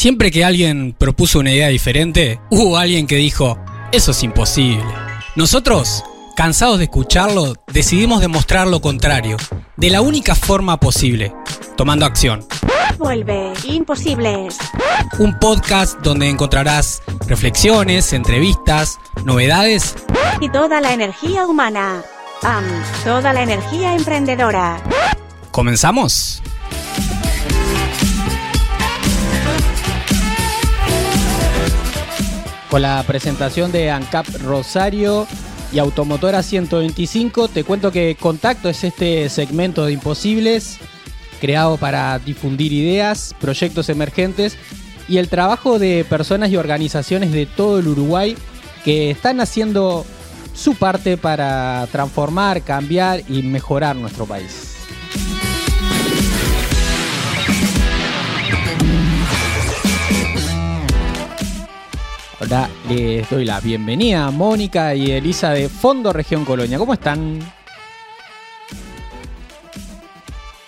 [0.00, 3.58] Siempre que alguien propuso una idea diferente, hubo alguien que dijo,
[3.92, 4.82] eso es imposible.
[5.36, 6.02] Nosotros,
[6.34, 9.36] cansados de escucharlo, decidimos demostrar lo contrario,
[9.76, 11.34] de la única forma posible,
[11.76, 12.46] tomando acción.
[12.96, 14.56] Vuelve, imposibles.
[15.18, 19.96] Un podcast donde encontrarás reflexiones, entrevistas, novedades
[20.40, 22.02] Y toda la energía humana.
[22.40, 22.64] Am,
[23.04, 24.82] toda la energía emprendedora.
[25.50, 26.42] ¿Comenzamos?
[32.70, 35.26] Con la presentación de ANCAP Rosario
[35.72, 40.78] y Automotora 125, te cuento que Contacto es este segmento de Imposibles
[41.40, 44.56] creado para difundir ideas, proyectos emergentes
[45.08, 48.36] y el trabajo de personas y organizaciones de todo el Uruguay
[48.84, 50.06] que están haciendo
[50.54, 54.69] su parte para transformar, cambiar y mejorar nuestro país.
[62.50, 66.78] Ahora les doy la bienvenida a Mónica y Elisa de Fondo Región Colonia.
[66.78, 67.38] ¿Cómo están?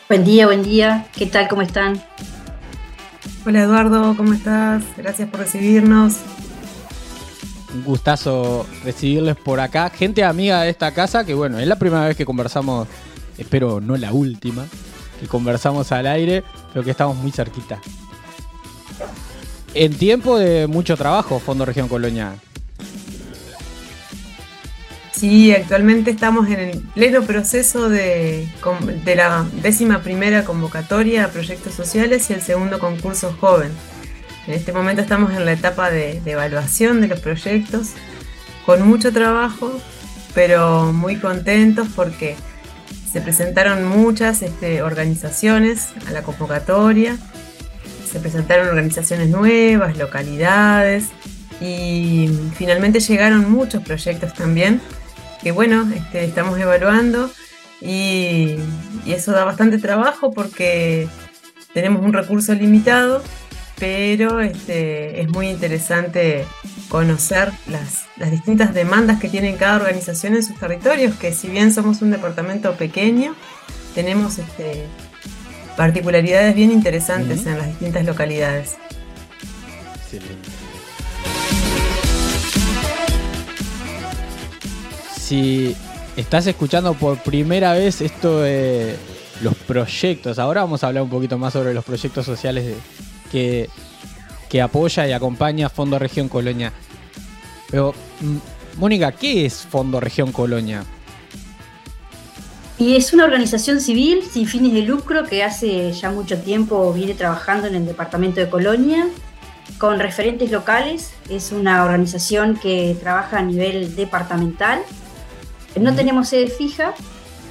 [0.09, 1.07] Buen día, buen día.
[1.13, 1.49] ¿Qué tal?
[1.49, 2.01] ¿Cómo están?
[3.45, 4.85] Hola Eduardo, ¿cómo estás?
[4.97, 6.19] Gracias por recibirnos.
[7.75, 9.91] Un gustazo recibirles por acá.
[9.91, 12.87] Gente amiga de esta casa, que bueno, es la primera vez que conversamos,
[13.39, 14.69] espero no la última,
[15.19, 17.81] que conversamos al aire, pero que estamos muy cerquita.
[19.75, 22.35] En tiempo de mucho trabajo, Fondo Región Colonia.
[25.13, 28.49] Sí, actualmente estamos en el pleno proceso de,
[29.05, 33.71] de la décima primera convocatoria a proyectos sociales y el segundo concurso joven.
[34.47, 37.91] En este momento estamos en la etapa de, de evaluación de los proyectos,
[38.67, 39.73] con mucho trabajo,
[40.35, 42.37] pero muy contentos porque
[43.11, 47.17] se presentaron muchas este, organizaciones a la convocatoria,
[48.13, 51.07] se presentaron organizaciones nuevas, localidades
[51.61, 54.81] y finalmente llegaron muchos proyectos también
[55.43, 57.31] que bueno, este, estamos evaluando
[57.81, 58.57] y,
[59.07, 61.09] eso da bastante trabajo porque
[61.75, 63.21] tenemos un recurso limitado,
[63.79, 66.47] pero este, es muy interesante
[66.89, 71.73] conocer las, las distintas demandas que tiene cada organización en sus territorios, que si bien
[71.73, 73.35] somos un departamento pequeño,
[73.97, 74.87] tenemos este,
[75.77, 78.77] particularidades bien interesantes en las distintas localidades.
[85.17, 85.75] Si
[86.17, 88.97] estás escuchando por primera vez esto de
[89.41, 92.77] los proyectos, ahora vamos a hablar un poquito más sobre los proyectos sociales de-
[93.31, 93.69] que,
[94.51, 96.73] que apoya y acompaña Fondo Región Colonia.
[97.71, 97.95] Pero,
[98.77, 100.85] Mónica, ¿qué es Fondo Región Colonia?
[102.83, 107.15] Y es una organización civil sin fines de lucro que hace ya mucho tiempo viene
[107.15, 109.07] trabajando en el departamento de Colonia
[109.79, 111.13] con referentes locales.
[111.31, 114.81] Es una organización que trabaja a nivel departamental.
[115.81, 116.93] No tenemos sede fija,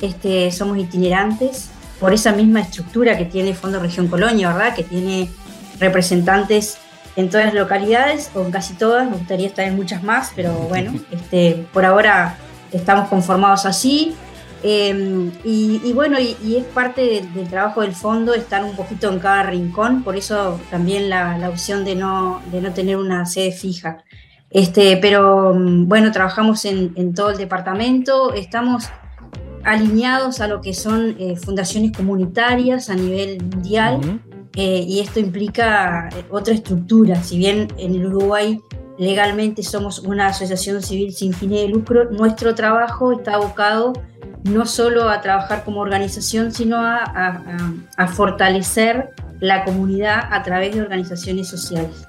[0.01, 1.69] este, somos itinerantes
[2.01, 4.75] por esa misma estructura que tiene Fondo Región Colonia, ¿verdad?
[4.75, 5.29] Que tiene
[5.79, 6.77] representantes
[7.15, 10.51] en todas las localidades, o en casi todas, me gustaría estar en muchas más, pero
[10.51, 12.35] bueno, este, por ahora
[12.73, 14.13] estamos conformados así.
[14.63, 18.75] Eh, y, y bueno, y, y es parte del, del trabajo del fondo estar un
[18.75, 22.97] poquito en cada rincón, por eso también la, la opción de no, de no tener
[22.97, 24.03] una sede fija.
[24.49, 28.89] Este, pero mm, bueno, trabajamos en, en todo el departamento, estamos
[29.63, 34.21] alineados a lo que son eh, fundaciones comunitarias a nivel mundial.
[34.55, 37.23] Eh, y esto implica eh, otra estructura.
[37.23, 38.59] Si bien en el Uruguay
[38.97, 43.93] legalmente somos una asociación civil sin fines de lucro, nuestro trabajo está abocado
[44.43, 47.03] no solo a trabajar como organización, sino a,
[47.97, 52.07] a- fortalecer la comunidad a través de organizaciones sociales.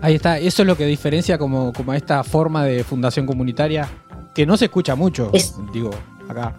[0.00, 3.88] Ahí está, eso es lo que diferencia como, como esta forma de fundación comunitaria,
[4.34, 5.90] que no se escucha mucho, Es- digo,
[6.28, 6.54] acá.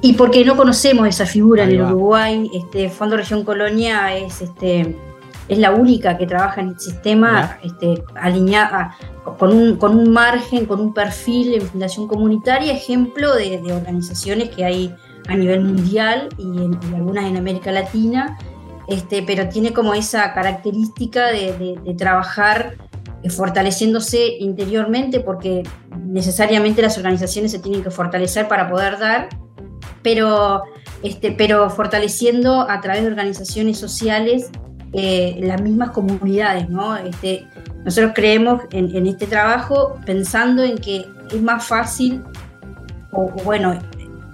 [0.00, 1.88] Y porque no conocemos esa figura Ahí en el va.
[1.90, 4.96] Uruguay, este Fondo Región Colonia es este
[5.48, 8.94] es la única que trabaja en el sistema este, alineada
[9.38, 14.50] con un, con un margen, con un perfil en fundación comunitaria, ejemplo de, de organizaciones
[14.50, 14.94] que hay
[15.28, 18.38] a nivel mundial y, en- y algunas en América Latina,
[18.88, 22.74] este, pero tiene como esa característica de, de- de trabajar
[23.22, 25.62] eh, fortaleciéndose interiormente porque
[26.06, 29.28] necesariamente las organizaciones se tienen que fortalecer para poder dar,
[30.02, 30.62] pero,
[31.02, 34.50] este, pero fortaleciendo a través de organizaciones sociales
[34.92, 36.96] eh, las mismas comunidades, ¿no?
[36.96, 37.46] Este,
[37.84, 42.22] nosotros creemos en, este trabajo pensando en que es más fácil,
[43.12, 43.78] o, o bueno,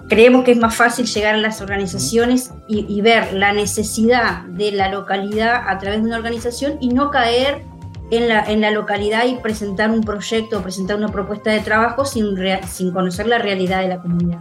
[0.07, 4.89] creemos que es más fácil llegar a las organizaciones y, ver la necesidad de la
[4.89, 7.63] localidad a través de una organización y no caer
[8.11, 12.05] en la, en la localidad y presentar un proyecto o presentar una propuesta de trabajo
[12.05, 12.35] sin,
[12.67, 14.39] sin conocer la realidad de la comunidad.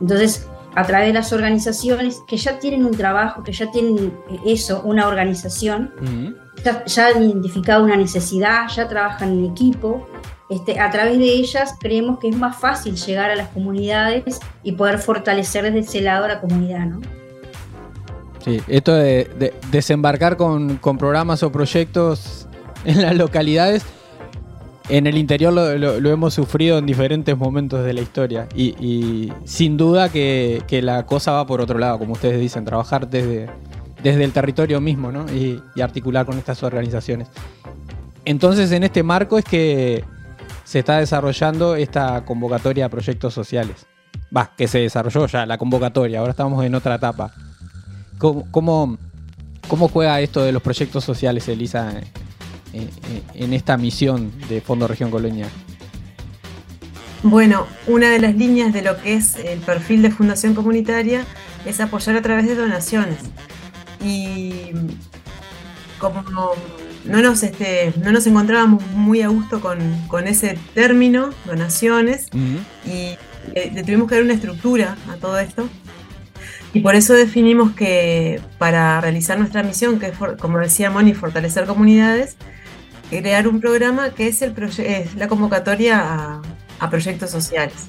[0.00, 4.12] Entonces, a través de las organizaciones que ya tienen un trabajo, que ya tienen
[4.44, 5.92] eso, una organización,
[6.86, 10.06] ya, han identificado una necesidad, ya trabajan en equipo,
[10.50, 14.72] este, a través de ellas creemos que es más fácil llegar a las comunidades y
[14.72, 17.00] poder fortalecer desde ese lado la comunidad, ¿no?
[18.44, 22.46] Sí, esto de, desembarcar con, programas o proyectos
[22.84, 23.84] en las localidades,
[24.88, 30.10] en el interior lo, hemos sufrido en diferentes momentos de la historia y, sin duda
[30.10, 33.48] que, la cosa va por otro lado, como ustedes dicen, trabajar desde,
[34.02, 35.26] desde el territorio mismo ¿no?
[35.32, 37.28] y, articular con estas organizaciones.
[38.26, 40.04] Entonces, en este marco es que
[40.64, 43.86] se está desarrollando esta convocatoria a proyectos sociales.
[44.34, 47.32] Va, que se desarrolló ya la convocatoria, ahora estamos en otra etapa.
[48.18, 48.98] ¿Cómo,
[49.68, 52.00] cómo, juega esto de los proyectos sociales, Elisa,
[53.34, 55.48] en, esta misión de Fondo Región Colonia?
[57.22, 61.24] Bueno, una de las líneas de lo que es el perfil de fundación comunitaria
[61.64, 63.18] es apoyar a través de donaciones.
[64.04, 64.72] Y
[65.98, 66.22] como
[67.04, 72.28] no nos, este, no nos encontrábamos muy a gusto con, ese término, donaciones,
[72.86, 73.16] y
[73.54, 75.68] le, tuvimos que dar una estructura a todo esto.
[76.72, 81.66] Y por eso definimos que para realizar nuestra misión, que es, como decía Moni, fortalecer
[81.66, 82.36] comunidades,
[83.10, 86.40] crear un programa que es, el es la convocatoria
[86.78, 87.88] a, proyectos sociales.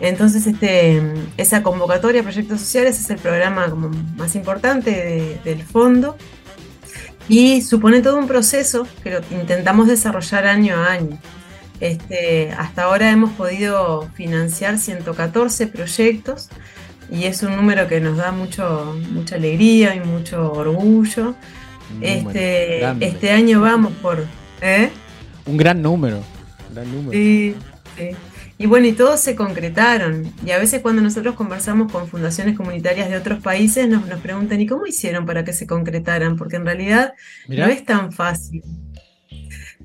[0.00, 1.02] Entonces, este,
[1.38, 6.16] esa convocatoria a proyectos sociales es el programa como más importante del fondo
[7.28, 11.18] y supone todo un proceso que lo intentamos desarrollar año a año.
[11.80, 16.48] Este, hasta ahora hemos podido financiar 114 proyectos
[17.10, 21.34] y es un número que nos da mucho, mucha alegría y mucho orgullo.
[22.00, 24.24] Este, este año vamos por...
[24.60, 24.90] ¿eh?
[25.46, 26.22] Un gran número.
[26.72, 27.12] Gran número.
[27.12, 27.54] Sí,
[27.96, 28.10] sí.
[28.60, 30.32] Y bueno, y todos se concretaron.
[30.44, 34.60] Y a veces cuando nosotros conversamos con fundaciones comunitarias de otros países, nos, nos preguntan,
[34.60, 36.36] ¿y cómo hicieron para que se concretaran?
[36.36, 37.14] Porque en realidad
[37.46, 38.62] no es tan fácil.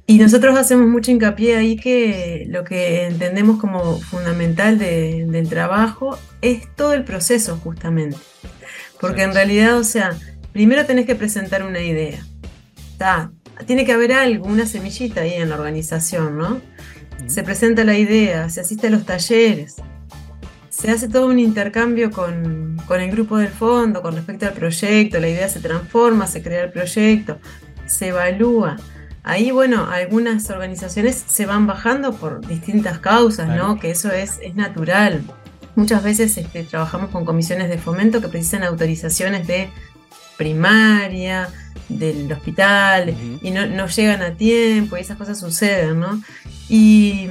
[0.06, 6.64] Y nosotros hacemos mucho hincapié ahí que lo que entendemos como fundamental del trabajo es
[6.76, 8.18] todo el proceso justamente.
[9.00, 10.18] Porque en realidad, o sea,
[10.52, 12.26] primero tenés que presentar una idea.
[13.66, 16.62] Tiene que haber algo, una semillita ahí en la organización, ¿no?
[17.28, 19.78] se presenta la idea, se asiste a los talleres,
[20.70, 25.30] se hace todo un intercambio con, el grupo del fondo con respecto al proyecto, la
[25.30, 27.40] idea se transforma, se crea el proyecto,
[27.86, 28.78] se evalúa.
[29.24, 33.80] Ahí, bueno, algunas organizaciones se van bajando por distintas causas, ¿no?
[33.80, 35.24] Que eso es, es natural.
[35.76, 39.70] Muchas veces este, trabajamos con comisiones de fomento que precisan autorizaciones de
[40.38, 41.50] primaria,
[41.90, 46.22] del hospital, y no, no, llegan a tiempo, y esas cosas suceden, ¿no?
[46.70, 47.28] Y,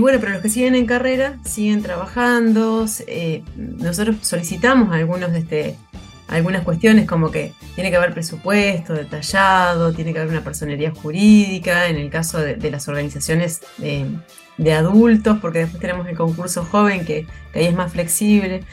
[0.00, 2.86] bueno, pero los que siguen en carrera siguen trabajando.
[3.06, 5.76] Eh, nosotros solicitamos algunos de este,
[6.28, 11.88] algunas cuestiones como que tiene que haber presupuesto detallado, tiene que haber una personería jurídica,
[11.88, 17.26] en el caso de, las organizaciones de, adultos, porque después tenemos el concurso joven que,
[17.54, 18.64] ahí es más flexible.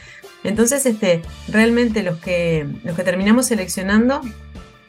[0.42, 4.22] Entonces, este, realmente los que, los que terminamos seleccionando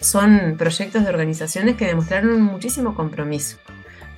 [0.02, 3.58] son proyectos de organizaciones que demostraron muchísimo compromiso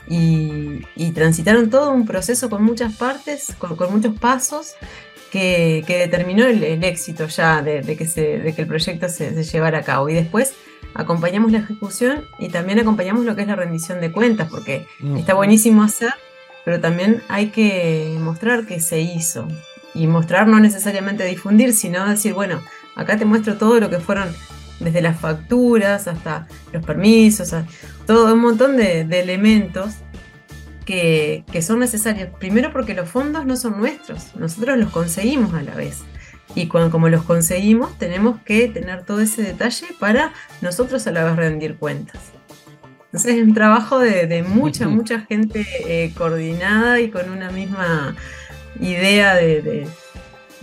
[0.07, 4.75] y, transitaron todo un proceso con muchas partes, con, muchos pasos,
[5.31, 10.09] que, determinó el, éxito ya de, que que el proyecto se, llevara a cabo.
[10.09, 10.53] Y después
[10.93, 14.85] acompañamos la ejecución y también acompañamos lo que es la rendición de cuentas, porque
[15.17, 16.13] está buenísimo hacer,
[16.65, 19.47] pero también hay que mostrar que se hizo.
[19.95, 22.63] Y mostrar no necesariamente difundir, sino decir, bueno,
[22.95, 24.33] acá te muestro todo lo que fueron
[24.83, 27.53] desde las facturas hasta los permisos,
[28.05, 29.95] todo un montón de, elementos
[30.85, 32.29] que, son necesarios.
[32.39, 36.01] Primero porque los fondos no son nuestros, nosotros los conseguimos a la vez.
[36.55, 41.23] Y cuando, como los conseguimos, tenemos que tener todo ese detalle para nosotros a la
[41.23, 42.19] vez rendir cuentas.
[43.05, 48.15] Entonces es un trabajo de, mucha, mucha gente eh, coordinada y con una misma
[48.79, 49.87] idea de,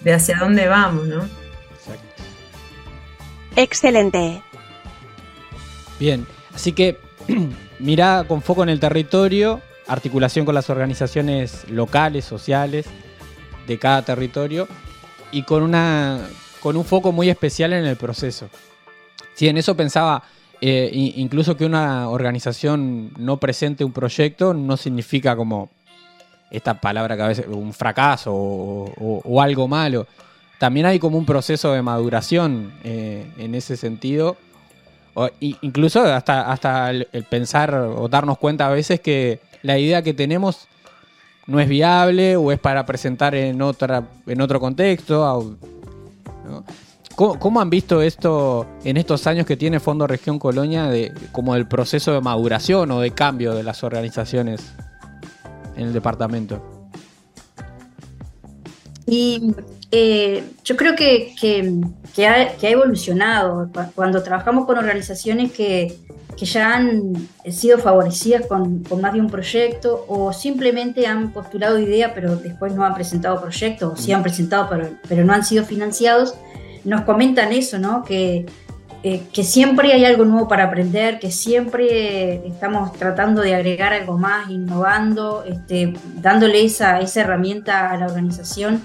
[0.03, 1.40] de hacia dónde vamos, ¿no?
[3.61, 4.43] Excelente.
[5.99, 6.99] Bien, así que
[7.79, 12.87] mira con foco en el territorio, articulación con las organizaciones locales, sociales
[13.67, 14.67] de cada territorio
[15.31, 16.26] y con, una,
[16.61, 18.49] con un foco muy especial en el proceso.
[19.35, 20.23] Sí, en eso pensaba,
[20.61, 25.71] eh, incluso que una organización no presente un proyecto no significa como
[26.50, 30.07] esta palabra que a veces, un fracaso o, algo malo.
[30.61, 34.37] También hay como un proceso de maduración eh, en ese sentido.
[35.40, 40.69] incluso hasta, hasta el, pensar o darnos cuenta a veces que la idea que tenemos
[41.47, 45.57] no es viable o es para presentar en, otra, en otro contexto.
[47.17, 51.69] ¿Cómo, han visto esto en estos años que tiene Fondo Región Colonia, de, como el
[51.69, 54.75] proceso de maduración o de cambio de las organizaciones
[55.75, 56.62] en el departamento?
[59.07, 59.55] Y
[59.93, 63.71] eh, yo creo que, que, ha, evolucionado.
[63.95, 65.97] Cuando trabajamos con organizaciones que,
[66.37, 72.35] ya han sido favorecidas con, más de un proyecto o simplemente han postulado ideas pero
[72.35, 76.35] después no han presentado proyectos o sí han presentado pero, pero no han sido financiados,
[76.85, 78.05] nos comentan eso, ¿no?
[78.05, 78.47] Que,
[79.03, 84.17] eh, que siempre hay algo nuevo para aprender, que siempre estamos tratando de agregar algo
[84.17, 85.93] más, innovando, este,
[86.23, 88.81] dándole esa herramienta a la organización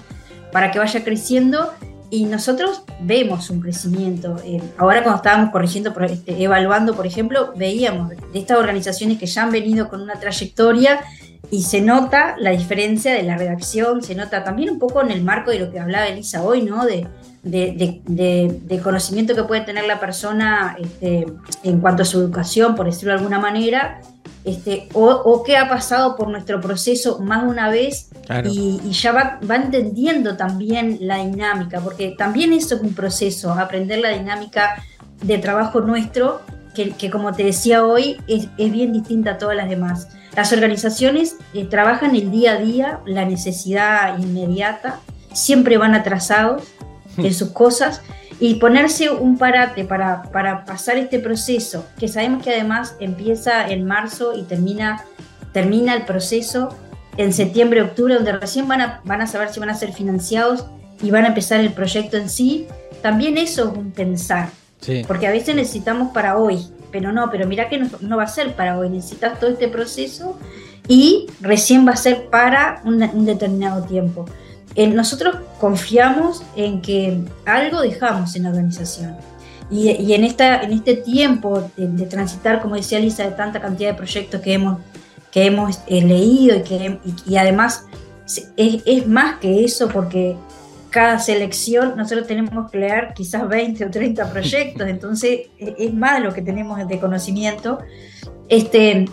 [0.56, 1.74] para que vaya creciendo
[2.08, 4.36] y nosotros vemos un crecimiento.
[4.42, 9.42] Eh, ahora cuando estábamos corrigiendo, este, evaluando, por ejemplo, veíamos de estas organizaciones que ya
[9.42, 11.00] han venido con una trayectoria
[11.50, 15.22] y se nota la diferencia de la redacción, se nota también un poco en el
[15.22, 16.86] marco de lo que hablaba Elisa hoy, ¿no?
[16.86, 17.06] De,
[17.42, 21.26] de, conocimiento que puede tener la persona este,
[21.64, 24.00] en cuanto a su educación, por decirlo de alguna manera,
[24.46, 28.10] este, o, qué ha pasado por nuestro proceso más de una vez
[28.44, 33.98] y, ya va, va, entendiendo también la dinámica, porque también eso es un proceso, aprender
[33.98, 34.84] la dinámica
[35.20, 36.42] de trabajo nuestro,
[36.74, 40.08] que, como te decía hoy, es, bien distinta a todas las demás.
[40.36, 45.00] Las organizaciones eh, trabajan el día a día, la necesidad inmediata,
[45.32, 46.62] siempre van atrasados
[47.16, 48.02] en sus cosas
[48.38, 53.86] y ponerse un parate para, para pasar este proceso, que sabemos que además empieza en
[53.86, 55.04] marzo y termina,
[55.52, 56.76] termina el proceso
[57.16, 60.66] en septiembre, octubre, donde recién van a, van a saber si van a ser financiados
[61.02, 62.66] y van a empezar el proyecto en sí,
[63.00, 64.50] también eso es un pensar.
[65.08, 68.54] Porque a veces necesitamos para hoy, pero no, pero mira que no, va a ser
[68.54, 70.38] para hoy, necesitas todo este proceso
[70.86, 74.26] y recién va a ser para un determinado tiempo
[74.76, 79.16] nosotros confiamos en que algo dejamos en la organización.
[79.70, 83.96] Y, en, esta, en este tiempo de, transitar, como decía Lisa, de tanta cantidad de
[83.96, 84.78] proyectos que hemos,
[85.32, 87.84] que hemos eh, leído y que y, además
[88.56, 90.36] es, es, más que eso porque
[90.90, 96.32] cada selección nosotros tenemos que leer quizás 20 o 30 proyectos, entonces es, más lo
[96.32, 97.80] que tenemos de conocimiento.
[98.48, 99.06] Este,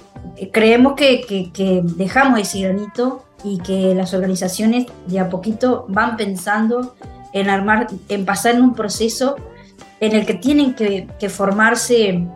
[0.51, 6.17] creemos que, que, que dejamos ese granito y que las organizaciones de a poquito van
[6.17, 6.95] pensando
[7.33, 9.35] en armar, en pasar en un proceso
[9.99, 12.27] en el que tienen que, formarse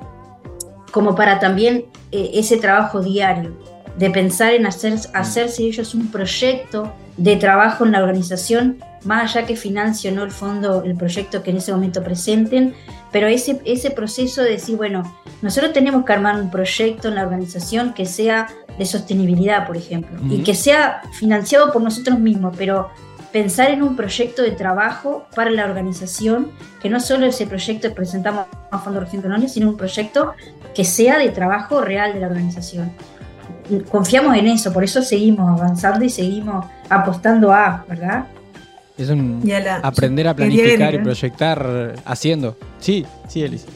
[0.92, 3.58] como para también eh, ese trabajo diario,
[3.98, 9.46] de pensar en hacer, hacerse ellos un proyecto de trabajo en la organización, más allá
[9.46, 12.74] que financie o no el fondo el proyecto que en ese momento presenten,
[13.12, 15.04] pero ese, ese proceso de decir, bueno,
[15.42, 20.20] nosotros tenemos que armar un proyecto en la organización que sea de sostenibilidad, por ejemplo,
[20.30, 22.90] y que sea financiado por nosotros mismos, pero
[23.32, 27.96] pensar en un proyecto de trabajo para la organización, que no solo ese proyecto que
[27.96, 30.34] presentamos a Fondo Región Colonia, sino un proyecto
[30.74, 32.92] que sea de trabajo real de la organización.
[33.92, 38.26] Confiamos en eso, por eso seguimos avanzando y seguimos apostando a, ¿verdad?
[38.98, 39.44] Es un
[39.84, 42.58] aprender a planificar y proyectar haciendo.
[42.80, 43.68] Sí, sí, Elisa.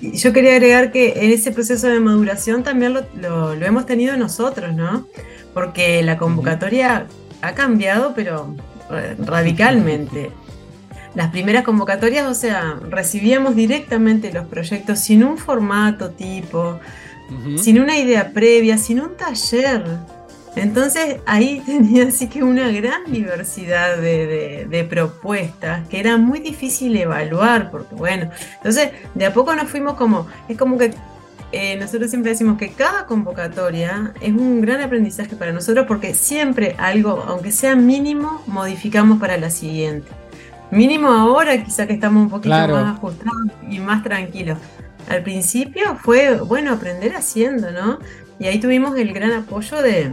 [0.00, 5.06] Yo quería agregar que en ese proceso de maduración también lo, hemos tenido nosotros, ¿no?
[5.52, 7.06] Porque la convocatoria
[7.42, 8.54] ha cambiado, pero
[8.90, 10.30] eh, radicalmente.
[11.14, 16.78] Las primeras convocatorias, o sea, recibíamos directamente los proyectos sin un formato tipo,
[17.56, 19.84] sin una idea previa, sin un taller.
[20.56, 27.70] Entonces ahí tenía así que una gran diversidad de, propuestas que era muy difícil evaluar,
[27.70, 30.92] porque bueno, entonces de a poco nos fuimos como, es como que
[31.52, 36.74] eh, nosotros siempre decimos que cada convocatoria es un gran aprendizaje para nosotros porque siempre
[36.78, 40.08] algo, aunque sea mínimo, modificamos para la siguiente.
[40.70, 44.58] Mínimo ahora, quizá que estamos un poquito más ajustados y más tranquilos.
[45.08, 47.98] Al principio fue, bueno, aprender haciendo, ¿no?
[48.38, 50.12] Y ahí tuvimos el gran apoyo de,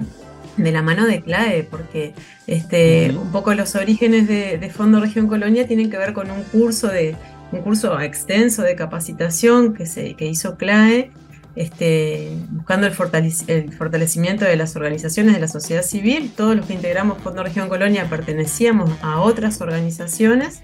[0.57, 2.13] de la mano de CLAE, porque
[2.47, 6.87] este, un poco los orígenes de, Fondo Región Colonia tienen que ver con un curso
[6.87, 7.15] de
[7.51, 11.11] un curso extenso de capacitación que se que hizo CLAE,
[11.55, 16.31] este, buscando el, fortalecimiento de las organizaciones de la sociedad civil.
[16.35, 20.61] Todos los que integramos Fondo Región Colonia pertenecíamos a otras organizaciones.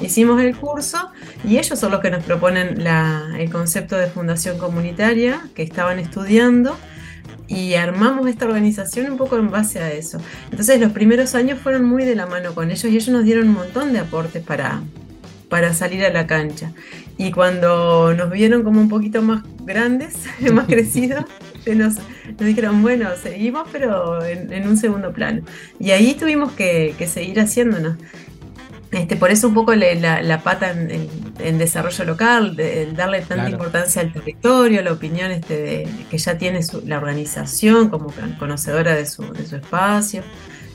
[0.00, 1.10] Hicimos el curso
[1.44, 2.84] y ellos son los que nos proponen
[3.38, 6.76] el concepto de fundación comunitaria que estaban estudiando
[7.52, 10.18] y armamos esta organización un poco en base a eso.
[10.50, 13.48] Entonces los primeros años fueron muy de la mano con ellos y ellos nos dieron
[13.48, 14.82] un montón de aportes para,
[15.50, 16.72] para salir a la cancha.
[17.18, 20.14] Y cuando nos vieron como un poquito más grandes,
[20.52, 21.26] más crecidos,
[21.66, 25.42] nos, nos, dijeron, bueno, seguimos, pero en, un segundo plano.
[25.78, 27.96] Y ahí tuvimos que, que seguir haciéndonos.
[28.92, 34.02] Este, por eso un poco la, la, pata en, desarrollo local, de, darle tanta importancia
[34.02, 39.46] al territorio, la opinión este, que ya tiene la organización como conocedora de su, de
[39.46, 40.22] su espacio,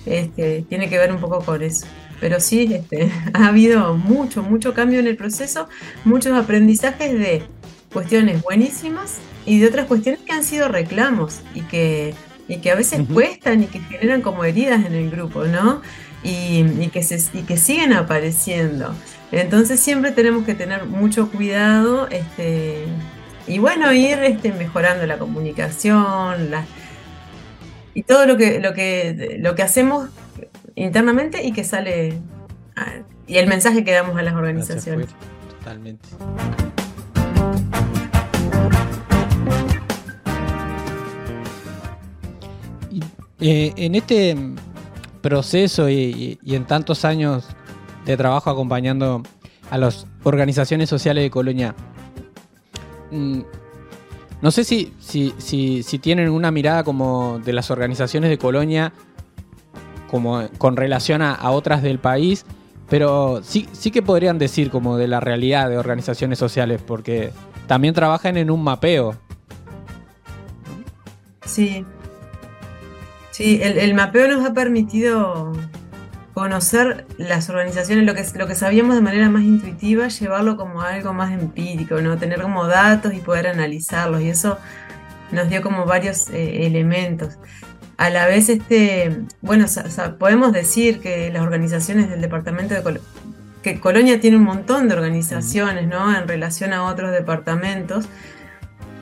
[0.08, 1.86] este, tiene que ver un poco con eso.
[2.20, 5.70] Pero sí, este, ha habido mucho, mucho cambio en el proceso,
[6.04, 7.44] muchos aprendizajes de
[7.94, 12.16] cuestiones buenísimas y de otras cuestiones que han sido reclamos y que,
[12.48, 15.84] y que a veces cuestan y que generan como heridas en el grupo, ¿no?
[16.24, 18.94] Y, que, se, que siguen apareciendo.
[19.32, 22.86] Entonces siempre tenemos que tener mucho cuidado este,
[23.48, 26.50] y bueno, ir este, mejorando la comunicación
[27.94, 30.10] y todo lo que, lo, que, lo que hacemos
[30.76, 32.20] internamente y que sale
[33.28, 35.08] y el mensaje que damos a las organizaciones.
[35.50, 36.08] totalmente.
[43.40, 44.36] Eh, en este
[45.28, 47.50] proceso y, en tantos años
[48.06, 49.24] de trabajo acompañando
[49.70, 51.76] a las organizaciones sociales de Colonia,
[53.12, 53.42] mm,
[54.42, 58.94] no sé si, si, si, tienen una mirada como de las organizaciones de Colonia
[60.10, 62.46] como con relación a, otras del país,
[62.88, 67.34] pero sí, sí que podrían decir como de la realidad de organizaciones sociales, porque
[67.68, 69.16] también trabajan en un mapeo.
[71.44, 71.86] Sí,
[73.38, 75.54] Sí, el, mapeo nos ha permitido
[76.34, 81.14] conocer las organizaciones, lo que, lo que sabíamos de manera más intuitiva, llevarlo como algo
[81.14, 82.18] más empírico, ¿no?
[82.18, 84.22] Tener como datos y poder analizarlos.
[84.22, 84.58] Y eso
[85.32, 87.38] nos dio como varios eh, elementos.
[87.98, 89.68] A la vez, este, bueno,
[90.18, 93.00] podemos decir que las organizaciones del departamento de
[93.62, 96.18] que Colonia tiene un montón de organizaciones, ¿no?
[96.18, 98.10] En relación a otros departamentos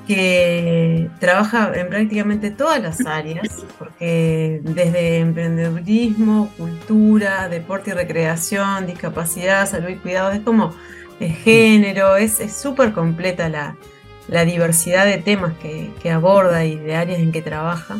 [0.08, 9.68] que trabaja en prácticamente todas las áreas, porque desde emprendedurismo, cultura, deporte y recreación, discapacidad,
[9.68, 10.74] salud y cuidado, es como
[11.20, 13.76] de género, es súper completa la,
[14.46, 17.98] diversidad de temas que, aborda y de áreas en que trabaja,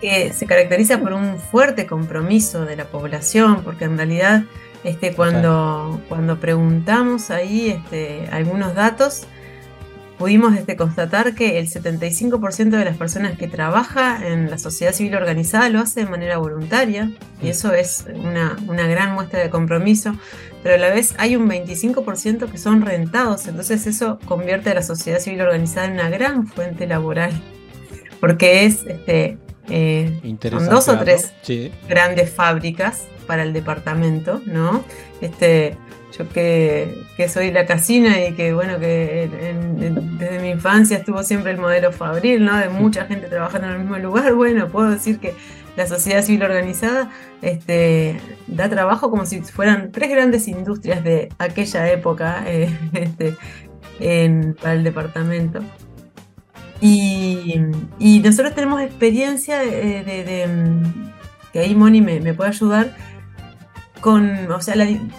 [0.00, 4.44] que se caracteriza por un fuerte compromiso de la población, porque en realidad
[4.82, 9.26] este, cuando, cuando preguntamos ahí este, algunos datos,
[10.18, 15.14] pudimos este, constatar que el 75% de las personas que trabaja en la sociedad civil
[15.14, 17.10] organizada lo hace de manera voluntaria
[17.42, 20.16] y eso es una, gran muestra de compromiso,
[20.62, 24.82] pero a la vez hay un 25% que son rentados, entonces eso convierte a la
[24.82, 27.32] sociedad civil organizada en una gran fuente laboral,
[28.20, 30.20] porque es este, eh,
[30.68, 31.32] dos o tres
[31.88, 34.84] grandes fábricas para el departamento, ¿no?
[35.20, 35.76] Este,
[36.16, 39.28] yo que, soy la casina y que bueno que
[40.18, 42.56] desde mi infancia estuvo siempre el modelo Fabril, ¿no?
[42.56, 45.34] De mucha gente trabajando en el mismo lugar, bueno, puedo decir que
[45.76, 47.10] la sociedad civil organizada
[47.42, 53.34] este, da trabajo como si fueran tres grandes industrias de aquella época eh, este,
[54.60, 55.60] para el departamento.
[56.86, 60.46] Y, nosotros tenemos experiencia de,
[61.52, 62.94] que ahí Moni me, me, puede ayudar
[64.02, 64.74] con, o sea,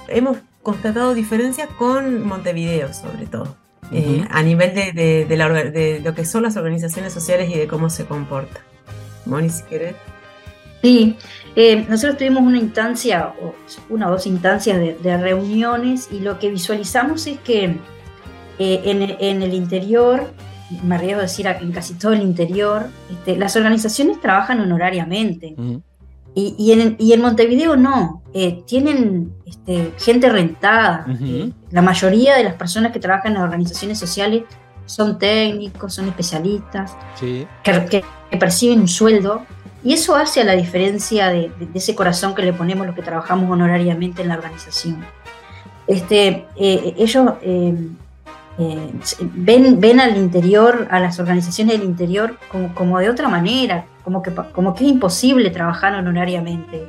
[0.10, 3.56] hemos constatado diferencias con Montevideo, sobre todo,
[3.92, 8.60] eh, a nivel de, lo que son las organizaciones sociales y de cómo se comporta.
[9.26, 9.96] Moni, si querés.
[10.84, 11.18] Sí,
[11.56, 13.34] eh, nosotros tuvimos una instancia,
[13.90, 17.78] una o dos instancias de, reuniones y lo que visualizamos es que
[18.60, 20.32] eh, en, el interior,
[20.84, 25.56] me arriesgo a decir en casi todo el interior, este, las organizaciones trabajan honorariamente.
[26.38, 31.06] Y, en, Montevideo no, eh, tienen este, gente rentada.
[31.22, 34.44] Eh, la mayoría de las personas que trabajan en las organizaciones sociales
[34.86, 38.04] son técnicos, son especialistas, que,
[38.38, 39.46] perciben un sueldo.
[39.82, 43.50] Y eso hace a la diferencia de, ese corazón que le ponemos los que trabajamos
[43.50, 45.06] honorariamente en la organización.
[45.88, 47.30] Este, eh, ellos
[48.58, 54.22] ven, ven al interior, a las organizaciones del interior, como, como de otra manera, como
[54.22, 56.88] que, como que es imposible trabajar honorariamente.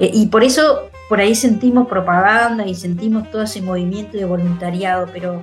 [0.00, 5.08] Eh, y por eso por ahí sentimos propaganda y sentimos todo ese movimiento de voluntariado,
[5.12, 5.42] pero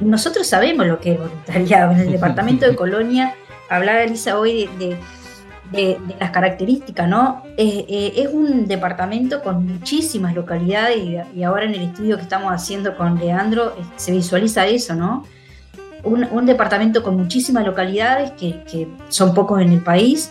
[0.00, 1.92] nosotros sabemos lo que es voluntariado.
[1.92, 3.34] En el departamento de Colonia,
[3.68, 4.98] hablaba Elisa hoy de, de,
[6.20, 7.42] las características, ¿no?
[7.56, 12.96] Eh, es un departamento con muchísimas localidades y, ahora en el estudio que estamos haciendo
[12.96, 15.24] con Leandro se visualiza eso, ¿no?
[16.04, 20.30] un, departamento con muchísimas localidades, que, son pocos en el país,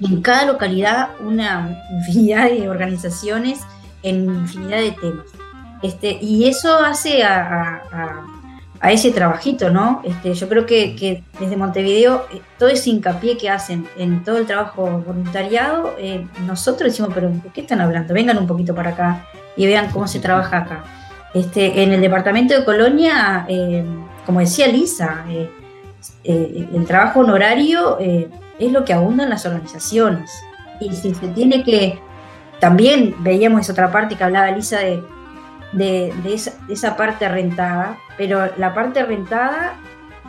[0.00, 3.60] en cada localidad una infinidad de organizaciones
[4.02, 5.26] en infinidad de temas.
[5.82, 7.82] Este, y eso hace a,
[8.92, 10.02] ese trabajito, ¿no?
[10.04, 14.46] Este, yo creo que, desde Montevideo eh, todo ese hincapié que hacen en todo el
[14.46, 18.12] trabajo voluntariado, eh, nosotros decimos, pero ¿de qué están hablando?
[18.12, 20.84] Vengan un poquito para acá y vean cómo se trabaja acá.
[21.32, 23.84] Este, en el departamento de Colonia, eh,
[24.26, 25.24] como decía Lisa,
[26.22, 30.30] el trabajo honorario es lo que abunda en las organizaciones.
[30.80, 31.98] Y si se tiene que,
[32.60, 35.02] también veíamos esa otra parte que hablaba Lisa de,
[35.74, 36.12] de,
[36.68, 39.74] esa, parte rentada, pero la parte rentada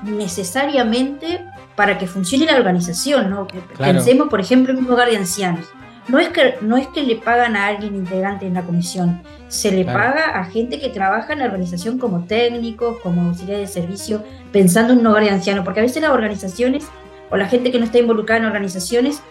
[0.03, 3.47] necesariamente para que funcione la organización, ¿no?
[3.77, 5.65] Pensemos, por ejemplo, en un hogar de ancianos.
[6.07, 9.71] No es que, no es que le pagan a alguien integrante en la comisión, se
[9.71, 14.23] le paga a gente que trabaja en la organización como técnicos, como auxiliares de servicio,
[14.51, 16.87] pensando en un hogar de ancianos, porque a veces las organizaciones
[17.31, 19.23] o la gente que no está involucrada en organizaciones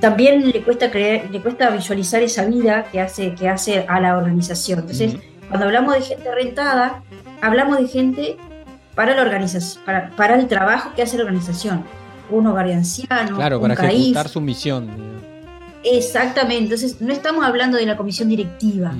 [0.00, 4.16] también le cuesta creer, le cuesta visualizar esa vida que hace, que hace a la
[4.16, 4.80] organización.
[4.80, 5.16] Entonces,
[5.48, 7.02] cuando hablamos de gente rentada,
[7.40, 8.36] hablamos de gente
[8.94, 11.84] para la organización, para, para el trabajo que hace la organización.
[12.30, 14.88] Un hogar de ancianos, claro, para ejecutar su misión.
[15.84, 18.92] Exactamente, entonces no estamos hablando de la comisión directiva,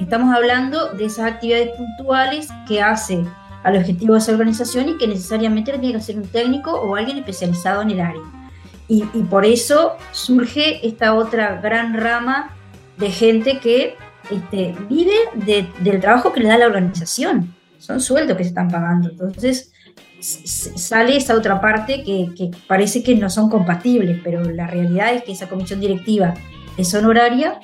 [0.00, 3.24] estamos hablando de esas actividades puntuales que hace
[3.62, 7.18] al objetivo de esa organización y que necesariamente tiene que hacer un técnico o alguien
[7.18, 8.43] especializado en el área.
[8.86, 12.54] Y, por eso surge esta otra gran rama
[12.98, 13.96] de gente que
[14.30, 17.54] este, vive del trabajo que le da la organización.
[17.78, 19.08] Son sueldos que se están pagando.
[19.10, 19.72] Entonces,
[20.20, 25.32] sale esa otra parte que, parece que no son compatibles, pero la realidad es que
[25.32, 26.34] esa comisión directiva
[26.76, 27.60] es honoraria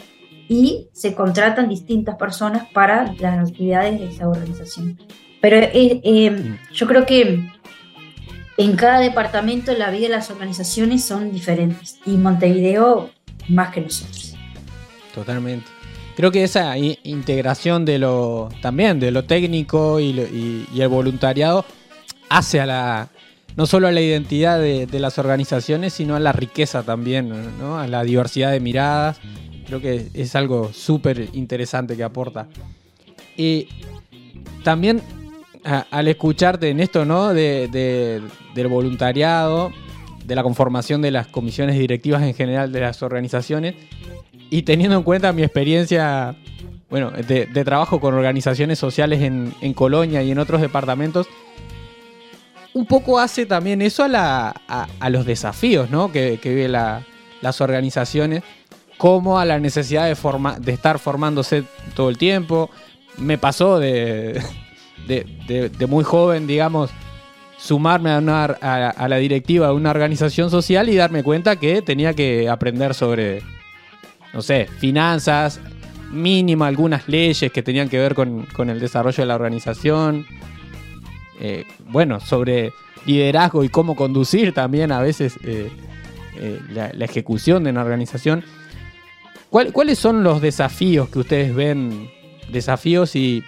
[0.49, 4.99] y se contratan distintas personas para las actividades de esa organización.
[5.41, 7.41] Pero eh, eh, yo creo que
[8.61, 13.11] en cada departamento la vida de las organizaciones son diferentes y Montevideo
[13.49, 14.35] más que nosotros.
[15.15, 15.67] Totalmente.
[16.15, 21.65] Creo que esa integración de lo también de lo técnico y el voluntariado
[22.29, 23.09] hace a la,
[23.57, 27.79] no solo a la identidad de, las organizaciones, sino a la riqueza también, ¿no?
[27.79, 29.21] a la diversidad de miradas.
[29.67, 32.49] Creo que es algo súper interesante que aporta.
[33.39, 33.69] Y
[34.65, 35.01] también
[35.65, 37.35] al escucharte en esto, ¿no?
[37.35, 37.69] De,
[38.55, 39.71] del voluntariado,
[40.25, 43.75] de la conformación de las comisiones directivas en general de las organizaciones,
[44.51, 46.35] y teniendo en cuenta mi experiencia,
[46.89, 51.27] bueno, de, trabajo con organizaciones sociales en, en Colonia y en otros departamentos,
[52.73, 56.13] un poco hace también eso a, la, a, los desafíos ¿no?
[56.13, 58.43] que, que viven las organizaciones,
[58.97, 60.17] como a la necesidad de,
[60.61, 62.71] de estar formándose todo el tiempo.
[63.17, 64.41] Me pasó de,
[65.07, 66.91] de, muy joven, digamos,
[67.59, 72.49] sumarme a, a, la directiva de una organización social y darme cuenta que tenía que
[72.49, 73.43] aprender sobre,
[74.33, 75.61] no sé, finanzas,
[76.11, 80.27] mínima algunas leyes que tenían que ver con, con el desarrollo de la organización.
[81.41, 82.73] Eh, bueno, sobre
[83.07, 85.71] liderazgo y cómo conducir también a veces eh,
[86.37, 88.45] eh, la, ejecución de una organización.
[89.49, 92.09] ¿Cuáles son los desafíos que ustedes ven?
[92.53, 93.43] Desafíos y,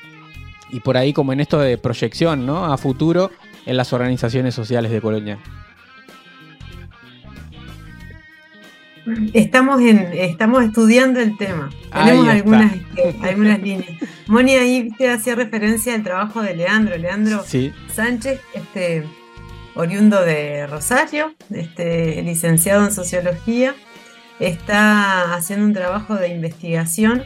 [0.73, 2.73] y, por ahí como en esto de proyección ¿no?
[2.73, 3.31] a futuro
[3.67, 5.39] en las organizaciones sociales de Colonia.
[9.33, 11.71] Estamos, en, estamos estudiando el tema.
[11.93, 13.91] Tenemos algunas, este, algunas líneas.
[14.29, 16.97] Moni ahí te hacía referencia al trabajo de Leandro.
[16.97, 17.45] Leandro
[17.93, 19.05] Sánchez, este,
[19.75, 23.75] oriundo de Rosario, este, licenciado en sociología,
[24.39, 27.25] está haciendo un trabajo de investigación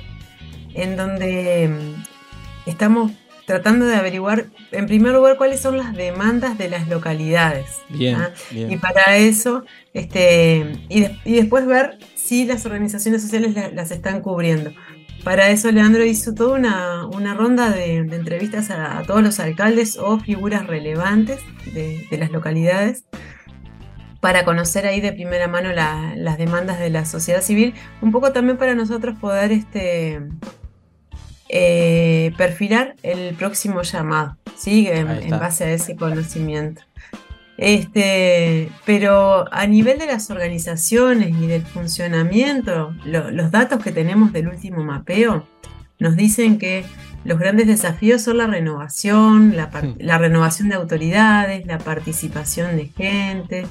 [0.74, 3.12] en donde mm, estamos
[3.46, 7.66] tratando de averiguar, en primer lugar, cuáles son las demandas de las localidades.
[7.88, 8.30] Bien, ¿ah?
[8.50, 14.72] Y para eso, este, y, después ver si las organizaciones sociales las están cubriendo.
[15.22, 16.54] Para eso Leandro hizo toda
[17.08, 21.40] una, ronda de, entrevistas a, todos los alcaldes o figuras relevantes
[21.72, 23.04] de, las localidades
[24.20, 28.56] para conocer ahí de primera mano las demandas de la sociedad civil, un poco también
[28.56, 30.20] para nosotros poder este,
[31.48, 34.88] eh, perfilar el próximo llamado, ¿sí?
[34.88, 36.82] en, base a ese conocimiento.
[37.58, 44.48] Este, pero a nivel de las organizaciones y del funcionamiento, los datos que tenemos del
[44.48, 45.46] último mapeo
[45.98, 46.84] nos dicen que
[47.24, 50.20] los grandes desafíos son la renovación, la, hmm.
[50.20, 53.66] renovación de autoridades, la participación de gente,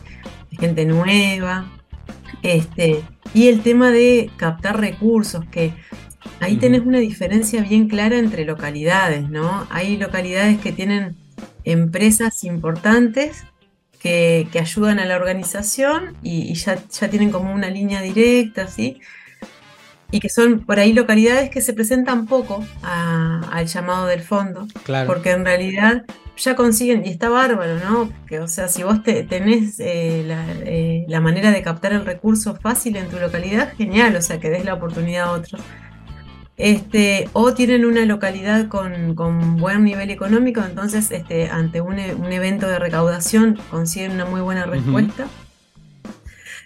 [0.52, 1.66] de gente nueva,
[2.42, 5.74] este, y el tema de captar recursos, que
[6.40, 9.68] Ahí tenés una diferencia bien clara entre localidades, ¿no?
[9.70, 11.16] Hay localidades que tienen
[11.64, 13.44] empresas importantes
[14.00, 19.00] que, ayudan a la organización y, ya, ya, tienen como una línea directa, ¿sí?
[20.12, 25.08] Y que son por ahí localidades que se presentan poco al llamado del fondo, claro.
[25.08, 26.06] porque en realidad
[26.38, 28.12] ya consiguen, y está bárbaro, ¿no?
[28.28, 30.26] Que, o sea, si vos tenés eh,
[30.66, 34.50] eh, la, manera de captar el recurso fácil en tu localidad, genial, o sea, que
[34.50, 35.62] des la oportunidad a otros.
[36.58, 42.80] Este, o tienen una localidad con, buen nivel económico, entonces este, ante un, evento de
[42.80, 45.28] recaudación consiguen una muy buena respuesta.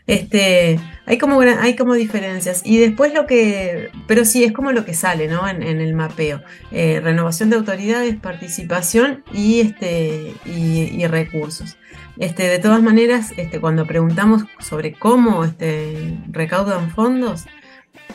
[0.10, 2.63] Este, hay como, hay como diferencias.
[2.65, 5.47] Y después lo que, pero sí, es como lo que sale ¿no?
[5.47, 6.41] en, el mapeo.
[6.71, 11.78] Eh, renovación de autoridades, participación y, este, y, recursos.
[12.17, 17.45] Este, de todas maneras, este, cuando preguntamos sobre cómo este, recaudan fondos,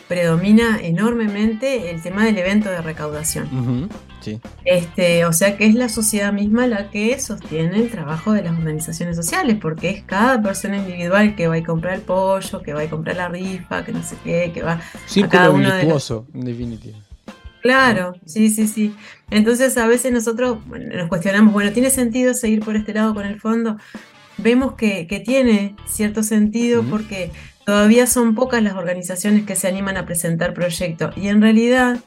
[0.08, 3.88] predomina enormemente el tema del evento de recaudación.
[4.64, 8.58] este, o sea que es la sociedad misma la que sostiene el trabajo de las
[8.58, 12.82] organizaciones sociales, porque es cada persona individual que va a comprar el pollo, que va
[12.82, 16.44] a comprar la rifa, que no sé qué, que va a cada uno virtuoso, en
[16.44, 16.98] definitiva.
[17.62, 18.94] Claro, sí, sí, sí.
[19.30, 23.40] Entonces a veces nosotros nos cuestionamos, bueno, ¿tiene sentido seguir por este lado con el
[23.40, 23.78] fondo?
[24.38, 27.30] Vemos que, tiene cierto sentido porque
[27.64, 31.98] Todavía son pocas las organizaciones que se animan a presentar proyectos y en realidad,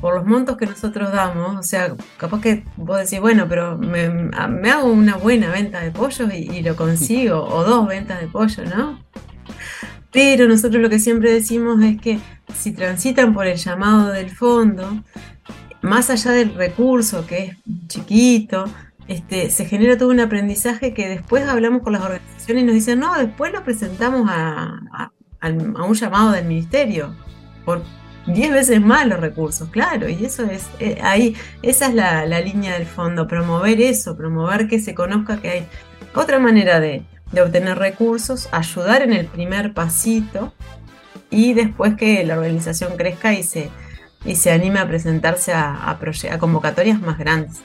[0.00, 4.30] por los montos que nosotros damos, o sea, capaz que vos decís, bueno, pero me,
[4.70, 9.02] hago una buena venta de pollos y, lo consigo, o dos ventas de pollo, ¿no?
[10.12, 12.20] Pero nosotros lo que siempre decimos es que
[12.54, 15.02] si transitan por el llamado del fondo,
[15.80, 17.56] más allá del recurso que es
[17.88, 18.66] chiquito,
[19.12, 22.98] este, se genera todo un aprendizaje que después hablamos con las organizaciones y nos dicen,
[22.98, 25.10] no, después lo presentamos a,
[25.42, 27.14] un llamado del ministerio
[27.66, 27.82] por
[28.26, 32.72] 10 veces más los recursos, claro, y eso es, eh, ahí, esa es la, línea
[32.72, 35.66] del fondo, promover eso, promover que se conozca que hay
[36.14, 37.04] otra manera de,
[37.38, 40.54] obtener recursos, ayudar en el primer pasito
[41.28, 43.68] y después que la organización crezca y se,
[44.24, 47.60] y se anime a presentarse a, a convocatorias más grandes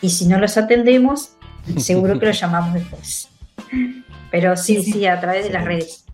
[0.00, 1.32] y si no los atendemos,
[1.76, 3.28] seguro que los llamamos después.
[4.30, 6.06] Pero sí, sí, a través de las redes.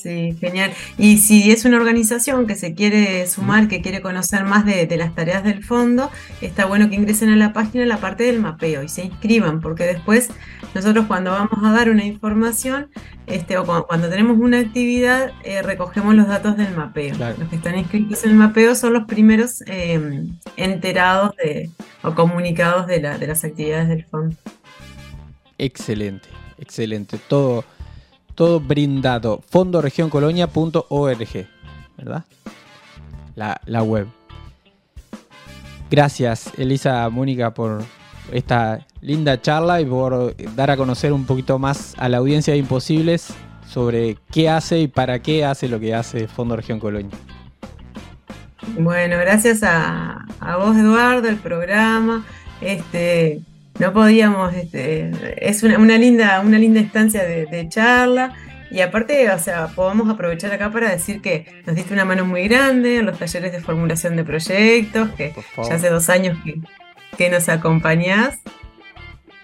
[0.00, 0.70] Sí, genial.
[0.96, 5.12] Y si es una organización que se quiere sumar, que quiere conocer más de, las
[5.12, 6.08] tareas del fondo,
[6.40, 9.82] está bueno que ingresen a la página la parte del mapeo y se inscriban, porque
[9.82, 10.30] después
[10.72, 12.90] nosotros cuando vamos a dar una información
[13.26, 17.16] este, o cuando, tenemos una actividad, eh, recogemos los datos del mapeo.
[17.36, 21.70] Los que están inscritos en el mapeo son los primeros em, enterados de,
[22.04, 24.36] o comunicados de, de las actividades del fondo.
[25.58, 27.18] Excelente, excelente.
[27.26, 27.64] Todo
[28.38, 29.42] todo brindado.
[29.50, 31.48] fondoregioncolonia.org,
[31.96, 32.24] ¿verdad?
[33.34, 34.06] La, la web.
[35.90, 37.82] Gracias, Elisa Mónica, por
[38.30, 42.60] esta linda charla y por dar a conocer un poquito más a la audiencia de
[42.60, 43.34] Imposibles
[43.66, 47.18] sobre qué hace y para qué hace lo que hace Fondo Región Colonia.
[48.78, 50.26] Bueno, gracias a,
[50.58, 52.24] vos, Eduardo, el programa.
[52.60, 53.40] Este,
[53.78, 55.10] no podíamos, este,
[55.40, 58.34] es una, linda, una linda instancia de, charla.
[58.70, 62.48] Y aparte, o sea, podemos aprovechar acá para decir que nos diste una mano muy
[62.48, 66.36] grande en los talleres de formulación de proyectos, que ya hace dos años
[67.16, 68.40] que, nos acompañás.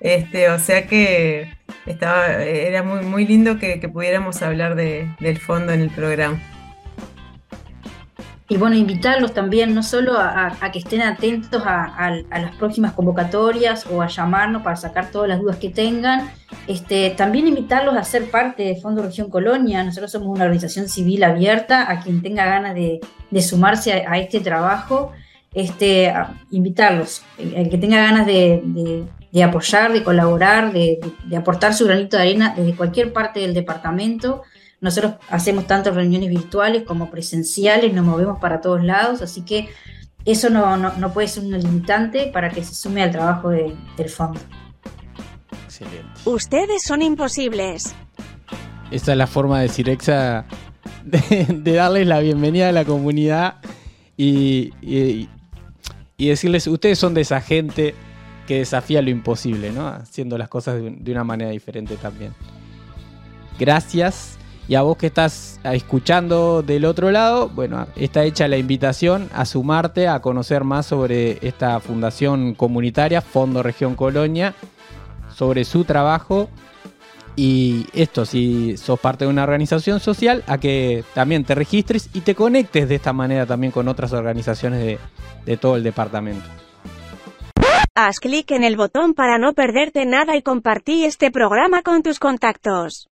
[0.01, 1.49] Este, o sea que
[1.87, 6.39] estaba, era muy, muy lindo que, pudiéramos hablar del fondo en el programa
[8.47, 14.03] y bueno, invitarlos también no solo a, que estén atentos a, las próximas convocatorias o
[14.03, 16.31] a llamarnos para sacar todas las dudas que tengan,
[16.67, 19.83] este, también invitarlos a ser parte de Fondo Región Colonia.
[19.83, 23.01] Nosotros somos una organización civil abierta a quien tenga ganas de,
[23.41, 25.13] sumarse a, este trabajo,
[25.55, 26.13] este,
[26.51, 29.07] invitarlos, el, que tenga ganas de,
[29.43, 31.01] apoyar, de colaborar, de,
[31.35, 34.43] aportar su granito de arena desde cualquier parte del departamento.
[34.85, 39.71] Nosotros hacemos tanto reuniones virtuales como presenciales, nos movemos para todos lados, así que
[40.27, 44.39] eso no, puede ser un limitante para que se sume al trabajo del fondo.
[45.65, 46.07] Excelente.
[46.27, 47.95] Ustedes son imposibles.
[48.91, 50.45] Esta es la forma de Cirexa
[51.03, 53.63] de, darles la bienvenida a la comunidad
[54.19, 55.31] y,
[56.19, 57.95] decirles, ustedes son de esa gente
[58.47, 59.89] que desafía lo imposible, ¿no?
[59.89, 62.35] Haciendo las cosas de, una manera diferente también.
[63.59, 64.37] Gracias.
[64.67, 69.45] Y a vos que estás escuchando del otro lado, bueno, está hecha la invitación a
[69.45, 74.55] sumarte a conocer más sobre esta fundación comunitaria, Fondo Región Colonia,
[75.35, 76.49] sobre su trabajo
[77.37, 82.21] y esto, si sos parte de una organización social, a que también te registres y
[82.21, 84.99] te conectes de esta manera también con otras organizaciones
[85.45, 86.45] de, todo el departamento.
[87.97, 92.19] Haz clic en el botón para no perderte nada y compartí este programa con tus
[92.19, 93.09] contactos.